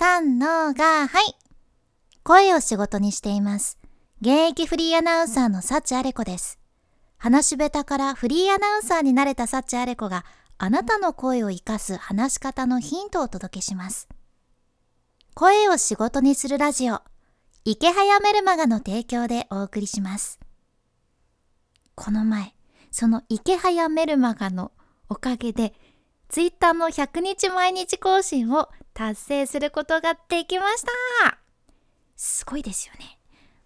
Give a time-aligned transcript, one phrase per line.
[0.00, 1.34] 三のが、はい。
[2.22, 3.80] 声を仕事にしています。
[4.20, 6.60] 現役フリーアナウンサーの幸あれ子です。
[7.16, 10.24] 話し下手からフリーアナウンサーになれた幸あれ子が
[10.56, 14.08] あなたの声を活かす話し方のヒントをお届けします。
[15.34, 17.00] 声を仕事にするラジオ、
[17.64, 20.38] 池早メルマガの提供でお送りします。
[21.96, 22.54] この前、
[22.92, 24.70] その池早メルマガの
[25.08, 25.74] おかげで、
[26.28, 31.38] ツイッターの100日毎日更新を達成することができました
[32.16, 33.18] すごいですよね。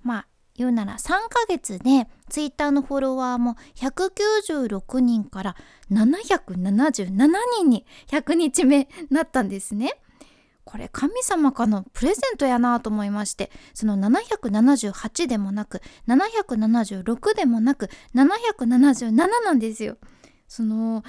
[0.02, 5.56] まあ、言うなら3ヶ月でツイッターのフォロワーも196人から
[5.90, 7.10] 777
[7.56, 9.94] 人に100日目なったんですね。
[10.64, 19.96] これ神様からのプレゼントやなと思いましてその778でもなく776でもなく777なんですよ。
[20.46, 21.02] その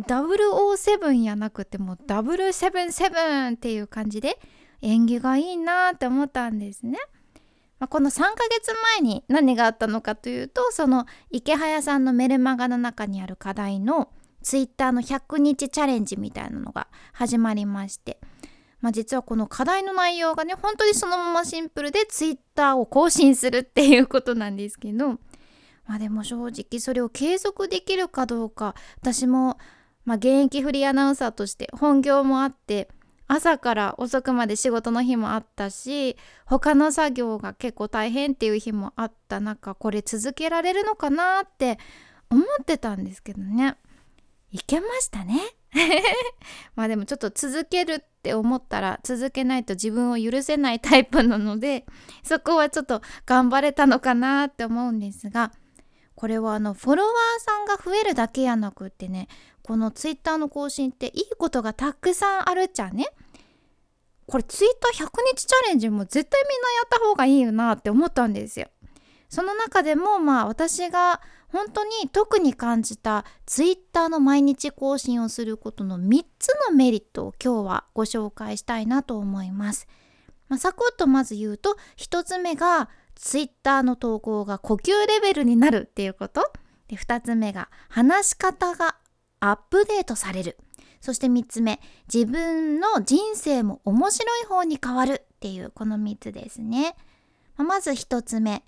[0.00, 4.38] 007やなくても077っていう感じで
[4.82, 6.98] 縁起がいいなって思ったんですね。
[7.78, 14.10] まあ、この3ヶ月前に何があったのかというとその池早さんのメルマガの中にある課題の
[14.42, 18.20] ツイッターの100日チャレンジみたいなのが始まりまして、
[18.80, 25.18] まあ、実はこの課題の内容がね本当にそのままシンプルでツイッターを更新するっていうことなんですけど
[25.86, 29.58] まあでも正直それを継続できるかどうか私も
[30.10, 32.88] まあ現役フリーアナウンサーとして本業もあって
[33.28, 41.78] 朝から遅くまで仕事の日もあったし他の作業が結構大変っていう日もあった中これ続けられるのかなって
[42.28, 43.76] 思ってたんですけどね。
[44.50, 45.40] いけましたね。
[46.74, 51.86] まあでもちょっと続けるって思ったら続けないと自分を許せないタイプなので
[52.24, 55.52] そこはちょっと頑張れたのかなって思うんですが
[56.20, 59.26] これはあのフォロワーさんが増えるだけやなくってね
[59.62, 63.06] このツイッターの更新っていいことがたくさんあるっちゃね
[64.26, 68.68] これツイッター100日チャレンジも絶対みんなやった方がいいよなって思ったんですよ
[69.30, 79.88] その中でもまあ私が本当に特に感じたツイッターの毎日更新をすることの3つのメリットを今日はご紹介したいなと思います。
[80.48, 86.52] まあ、サクッとまず言うと1つ目がツイッターの投稿が呼吸レベルになるっていうこと。
[86.88, 88.96] で2つ目が話し方が
[89.38, 90.58] アップデートされる。
[91.00, 91.80] そして3つ目
[92.12, 96.94] 自分の人生も面白い方に変わるっていうこの3つですね、
[97.56, 98.62] まあ、まず1つ目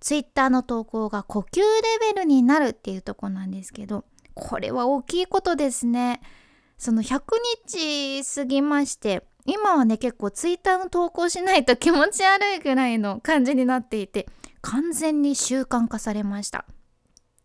[0.00, 1.64] ツイッターの投稿が呼吸レ
[2.12, 4.04] ベルになるっていうとこなんですけど
[4.34, 6.20] これは大きいことですね。
[6.76, 7.22] その100
[7.66, 14.28] 日過ぎまして今はね結構ツイッターの投稿しないと気持ち悪いぐらいの感じになっていて
[14.60, 16.66] 完全に習慣化されました。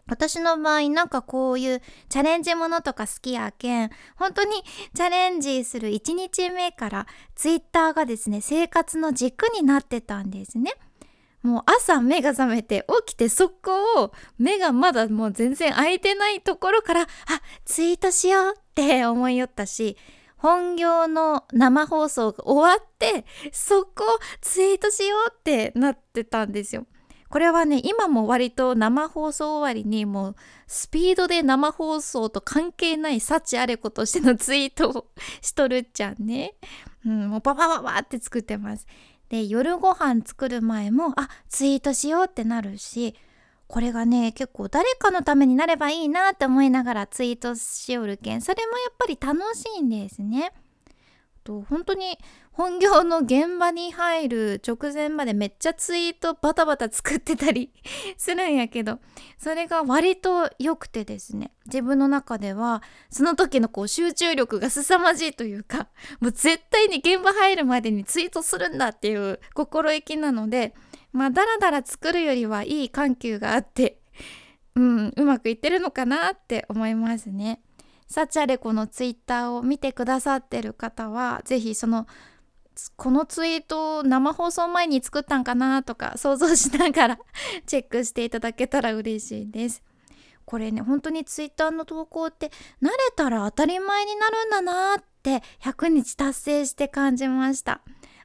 [0.05, 4.51] 私の場合なんかこういうチャレンジものとか好きやけん本当に
[4.93, 10.73] チャレンジする1日目からツイッターがですね生活の軸になってたんですね。
[11.41, 17.07] もう朝目が覚めて起きて速攻目がまだもう全然開いてないところからあ
[17.63, 19.97] ツイートしようって思いよったし
[20.43, 23.23] 本業の生放送が終わって
[23.53, 24.03] そこ
[24.41, 26.85] ツイートしようってなってたんですよ。
[27.29, 30.35] これはね今も割と生放送終わりにもう
[30.67, 35.07] スピードで生放送と関係ない幸あれ子としてのツイートを
[35.41, 36.55] しとるっちゃんね。
[37.05, 38.85] うん、もうパパパパって作ってます。
[39.29, 43.15] で夜ご飯作る前もあツイートしようってなるし
[43.67, 50.51] これがね結構誰かのためになればいいなって思いながらツイートしおるけんそれもやっぱり楽しいんですね。
[51.43, 52.17] と本当に
[52.51, 57.71] 本業の現場に入る直前までめっちゃツイートバタバタ作ってたり
[58.17, 58.99] するんやけど
[59.37, 70.75] それが割と良くてですね自分の中ではその時のこう集中力が凄まじいというかもう絶対に現場入るまでにツイートするんだっていう心意気なので
[71.13, 73.99] まあだらだら作るよりはいい緩急があって
[74.75, 77.61] うんうまくいってるのかなって思いますね。
[78.07, 82.05] サチャレコのツイッターを見てくださってる方は是非その
[82.95, 87.19] このツイートを生放送前に作ったんかなとか想像しながら
[87.65, 89.83] チェックしていただけたら嬉しいです。
[90.45, 92.47] これね本当にツイッターの投稿って
[92.81, 97.81] 慣れたら当たり前になるんだなって100日達成して感じました。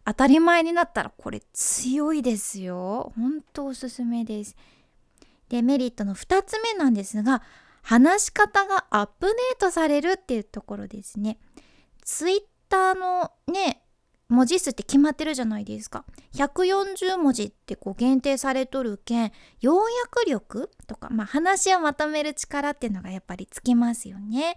[0.08, 3.12] 当たり前になったらこれ強いですよ。
[3.14, 4.56] 本当おすすめです。
[5.50, 7.42] でメリットの2つ目なんですが
[7.82, 11.38] 話し方がアップデートされるっていうところですね。
[12.02, 12.40] ツイッ
[12.70, 13.82] ターのね
[14.28, 24.56] 文字数って決まってるじゃないですか140文字ってこう限定されとるけん要約力とか、まあ、話をまとめる力っていうのがやっぱりつきますよね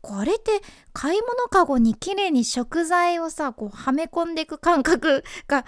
[0.00, 0.60] これって
[0.92, 5.64] 買い物かごに綺麗に食材をさこうはめ込んでいく感覚が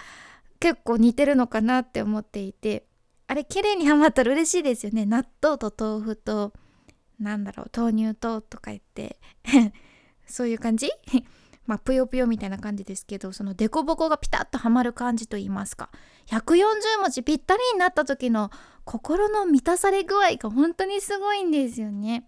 [0.59, 2.85] 結構似てるのかなって思っていて
[3.27, 5.05] あれ綺麗にはまったら嬉しいですよね。
[5.05, 6.53] 納豆と豆腐と
[7.19, 9.19] なんだろう豆乳ととか言って
[10.27, 10.89] そういう感じ？
[11.65, 15.89] まあぷよぷよみたいな感じですけどそのデコボコがピタッとはまる感じと言いますか。
[16.27, 18.51] 140文字ぴったりになった時の
[18.83, 22.27] 心の満たされ具合が本当にすごいんですよね。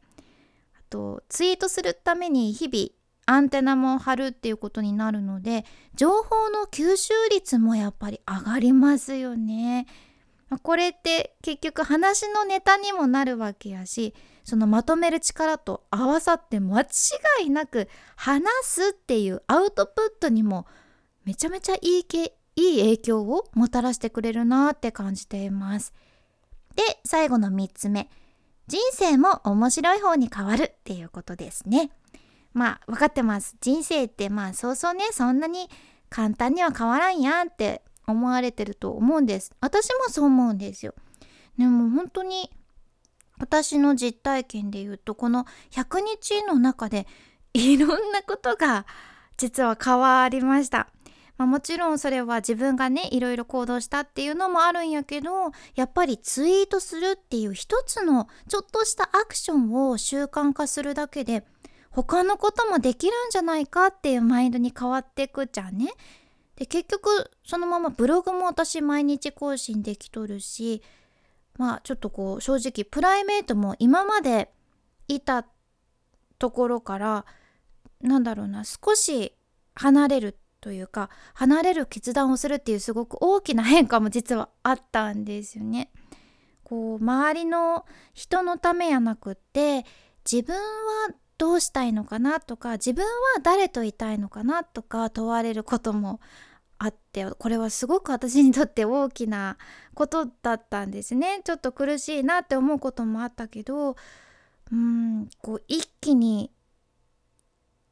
[0.93, 2.89] とツイートするために日々
[3.25, 9.87] アンテナも張るっていうことになるので情報の吸収率もやっぱり上がりますよね。
[10.61, 14.13] これって結局話のネタにもなるわけやし
[14.43, 16.85] そのまとめる力と合わさって間違
[17.45, 20.67] いなく話すっていうアウトプットにも
[21.25, 25.91] めちゃめちゃいいけいい影響をもたらしてくれるなって感じています。
[26.75, 28.09] で最後の3つ目
[28.67, 31.91] 人生も面白い方に変わるっていうことですね。
[32.53, 33.55] まあ分かってます。
[33.61, 35.69] 人生ってまあそうそうねそんなに
[36.09, 39.51] 簡単には変わらんやんって思われてると思うんです。
[39.59, 40.93] 私もそう思うんですよ。
[41.57, 42.51] でも本当に
[43.39, 47.07] 私の実体験で言うとこの100日の中で
[47.53, 48.85] いろんなことが
[49.37, 50.87] 実は変わりました、
[51.37, 61.43] まあ、もちろんそれは自分がねいろいろ行動したっていうのもあるんやけどやっぱりツイートするっていう一つのちょっとしたアクションを習慣化するだけで
[61.89, 65.91] 他のこともできるんじゃないかっていうマインドに変わってくじゃんね。
[66.55, 70.83] で結局そのままブログも私毎日更新できとるし
[71.57, 74.51] まあちょっとこう正直プライベートも今まで
[75.07, 75.47] いた
[76.37, 77.25] ところから
[78.01, 79.33] なんだろうな少し
[79.75, 85.91] 離れるというか離れる決断をするっていうすごく大きな変化も実はあったんですよね。
[86.63, 89.85] こう周りの人のためやなくって
[90.29, 90.61] 自分は
[91.37, 93.09] どうしたいのかなとか自分は
[93.43, 96.21] 誰といたいのかなとか問われることも
[96.77, 99.57] あってこれはすごく私にとって大きな
[99.93, 103.97] ことだったんですねちょっと苦しいなって思うこともあったけど
[104.71, 106.51] うんこう一気に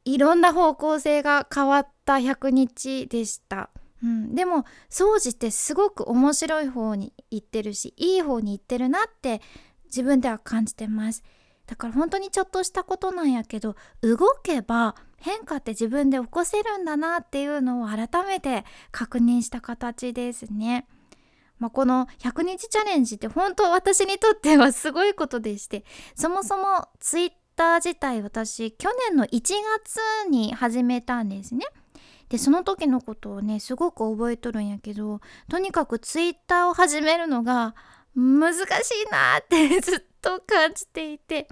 [0.06, 3.70] いろんな方向性が変わった100日でした。
[4.02, 9.40] うん、でも掃除ってすごく面白い方に行ってるしいい方に行ってるなって
[9.84, 11.22] 自分では感じてます。
[11.66, 20.88] だから本当にちょっとしたことなんやけど動けば変化って自分で起こせるんだなっていうのを改めて確認した形ですね。
[21.60, 25.84] まあ、この100日チャレンジって本当私にとってはすごいことでして
[26.16, 31.64] そもそもツイッター自体私去年の1月に始めたんですね。
[32.32, 35.20] でその時のことをねすごく覚えとるんやけど
[35.50, 37.74] とにかくツイッターを始めるのが
[38.16, 38.64] 難しい
[39.12, 41.46] なって ずっと感じていて。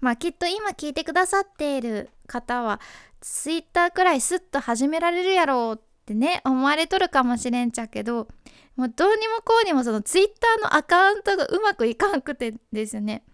[0.00, 2.78] まあきっと今聞いてくださっている方は
[3.20, 8.28] ツイッターくらいスッと始められるやろうってね思われとるかもしれんちゃけど
[8.76, 13.24] もうどうにもこうにもそのツイッターのアカウントがうまくいかんくてですね。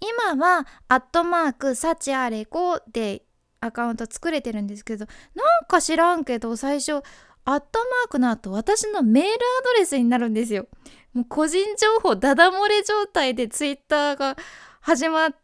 [0.00, 3.22] 今はアットマークサチアレコで
[3.60, 7.02] アカウント作れてるんですけどなんか知らんけど最初
[7.44, 9.34] アットマークの後私のメールア
[9.64, 10.66] ドレスになるんですよ
[11.12, 14.36] もう個人情報ダダ漏れ状態でツイッターが
[14.80, 15.36] 始まっ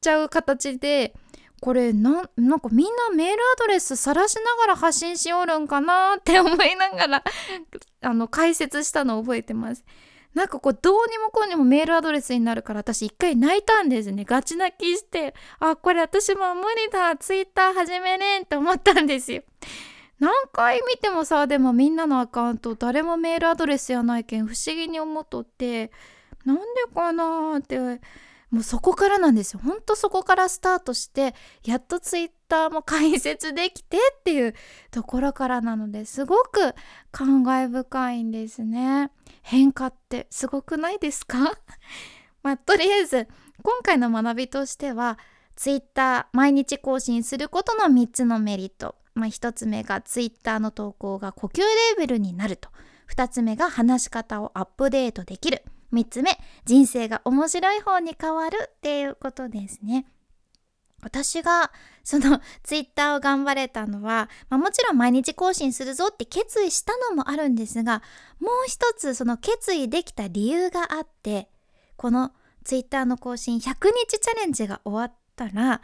[0.00, 1.14] ちゃう形で
[1.60, 7.24] これななんかみんなメールアドレス晒しながら発信しおるんかなって思いながら
[8.02, 9.82] あの解説したのを覚えてます。
[10.34, 14.24] なんかこうどうにもこうにもメールアドレスになるから私一回泣いたんですね。
[14.24, 19.42] ガチ泣きしてあこれ私も無理だツイッター始めねんって思ったんですよ。
[20.18, 25.92] 何回見てもさでもみんなのアカウント誰もメールアドレスやないけん不思議に思っとって
[26.44, 26.62] なんで
[26.92, 28.00] かなーって
[28.54, 29.60] もうそこからなんですよ。
[29.64, 31.34] ほんとそこからスタートして
[31.64, 34.54] やっとツイッターも解説できてっていう
[34.92, 36.72] ところからなのですごく
[37.10, 39.10] 感慨深いんですね。
[39.42, 41.58] 変化ってすごくないですか？
[42.44, 43.26] まあとりあえず
[43.64, 45.18] 今回の学びとしては
[45.56, 52.70] ツイッター毎日更新することの3つのメリット、まあ、1つ目がツイッターの投稿が呼吸レーベルになると。
[53.10, 55.62] 2つ目が話し方をアップデートできる。
[55.94, 60.06] 3つ目人生が面白い方に変わるっていうことですね
[61.02, 61.70] 私が
[62.02, 68.02] その ツイッターを頑張れたのは、まあ、もちろん毎日更新するぞって決意したのもあるんですが
[68.40, 71.48] もう一つその決意できた理由があって
[71.96, 72.32] この
[72.64, 75.82] ツイッターの更新100日チャレンジが終わったら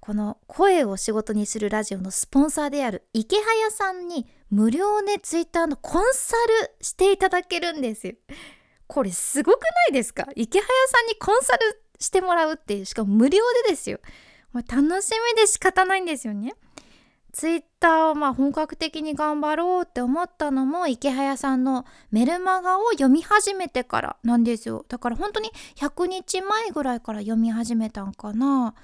[0.00, 8.14] この声を仕事にするラジオのスポンサーである池早さんに無料でツイッターのコンサルしていただけるんですよ。
[8.86, 10.26] これすごくないですか？
[10.36, 13.98] 池早さんにコンサルしてもらうっていうしかも無料でですよ、
[14.54, 16.54] 楽しみで仕方ないんですよね。
[17.32, 24.84] ツイッターをまあ本格的に頑張ろうって思ったのも池早さんのメルマガを読み始めてからなんですよ。
[24.88, 28.74] だから本当に100日前ぐらいから読み始めたんかな。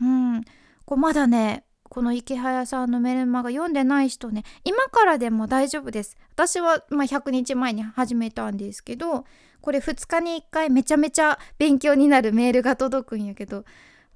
[0.00, 0.42] うん。
[0.84, 6.16] こうまだねこの池早さんのメルマガ読んでない人ね今からでも大丈夫です。
[6.34, 9.24] 私はま100日前に始めたんですけど
[9.60, 13.64] これ2日に1回めちゃめちゃ勉強になるメールが届くんやけど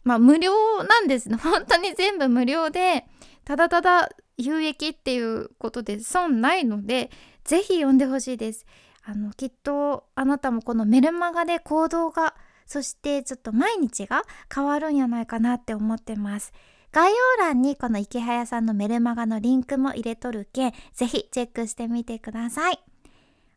[0.05, 0.53] まあ無料
[0.85, 1.29] なんです。
[1.29, 3.07] ね 本当に全部無料で
[3.45, 7.11] ただただ有益っていうことで損ないので
[7.45, 8.67] 是非読んでほしいです。
[9.03, 12.35] あのきっとあなたもこのメルマガで行動が
[12.67, 14.23] そしてちょっと毎日が
[14.53, 16.53] 変わるんやないかなって思ってます。
[16.93, 22.94] 概要欄にこの池早さんのメルマガのリンクも入れとるけぜひチェックしてみてください。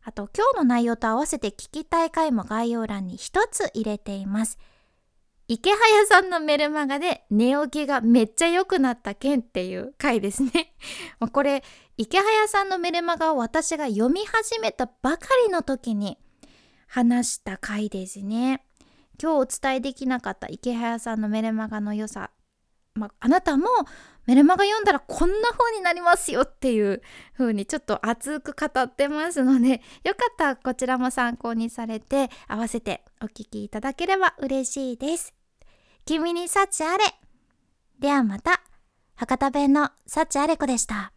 [0.08, 4.58] あと今日の内容と合わせて聞きたい回も概要欄に一つ入れています
[5.50, 10.74] 池早さんのメルマガで寝起きがめっちゃ良くなった件っていう回ですね。
[11.32, 11.64] これ
[11.98, 16.18] 池早さんのメルマガを私が読み始めたばかりの時に
[16.88, 18.66] 話した回ですね。
[19.22, 22.30] 今日お伝えできなかった池早さんのメルマガの良さ、
[22.98, 23.68] まあなたも
[24.26, 27.02] メルマガ読んだらこんな風になりますよっていう
[27.38, 35.34] 風にちょっと熱く語ってますので よかったらこちらも参考にされて合わせてお聴きいただければ嬉しいです。
[36.06, 37.04] 君に幸あれ。
[38.00, 38.62] ではまた、
[39.16, 41.17] 博多弁の幸あれ子でした。